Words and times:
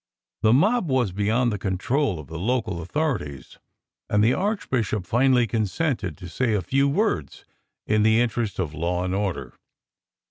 The 0.41 0.51
mob 0.51 0.89
was 0.89 1.11
beyond 1.11 1.51
the 1.51 1.59
control 1.59 2.17
of 2.17 2.25
the 2.25 2.39
local 2.39 2.81
authorities, 2.81 3.59
and 4.09 4.23
the 4.23 4.33
Archbishop 4.33 5.05
finally 5.05 5.45
consented 5.45 6.17
to 6.17 6.27
say 6.27 6.55
a 6.55 6.63
few 6.63 6.89
words 6.89 7.45
in 7.85 8.01
the 8.01 8.19
interest 8.19 8.57
of 8.57 8.73
law 8.73 9.03
and 9.03 9.13
order. 9.13 9.53